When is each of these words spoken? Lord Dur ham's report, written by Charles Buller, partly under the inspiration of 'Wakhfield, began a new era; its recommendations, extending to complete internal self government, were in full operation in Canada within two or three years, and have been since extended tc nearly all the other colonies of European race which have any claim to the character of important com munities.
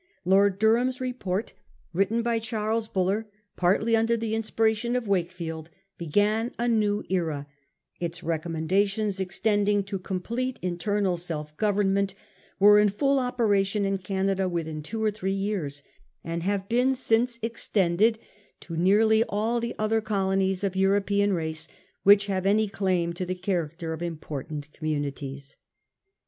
Lord 0.25 0.57
Dur 0.57 0.77
ham's 0.77 0.99
report, 0.99 1.53
written 1.93 2.23
by 2.23 2.39
Charles 2.39 2.87
Buller, 2.87 3.27
partly 3.55 3.95
under 3.95 4.17
the 4.17 4.33
inspiration 4.33 4.95
of 4.95 5.07
'Wakhfield, 5.07 5.69
began 5.99 6.55
a 6.57 6.67
new 6.67 7.03
era; 7.07 7.45
its 7.99 8.23
recommendations, 8.23 9.19
extending 9.19 9.83
to 9.83 9.99
complete 9.99 10.57
internal 10.63 11.17
self 11.17 11.55
government, 11.55 12.15
were 12.57 12.79
in 12.79 12.89
full 12.89 13.19
operation 13.19 13.85
in 13.85 13.99
Canada 13.99 14.49
within 14.49 14.81
two 14.81 15.03
or 15.03 15.11
three 15.11 15.33
years, 15.33 15.83
and 16.23 16.41
have 16.41 16.67
been 16.67 16.95
since 16.95 17.37
extended 17.43 18.17
tc 18.59 18.75
nearly 18.77 19.23
all 19.29 19.59
the 19.59 19.75
other 19.77 20.01
colonies 20.01 20.63
of 20.63 20.75
European 20.75 21.31
race 21.31 21.67
which 22.01 22.25
have 22.25 22.47
any 22.47 22.67
claim 22.67 23.13
to 23.13 23.23
the 23.23 23.35
character 23.35 23.93
of 23.93 24.01
important 24.01 24.67
com 24.73 24.89
munities. 24.89 25.57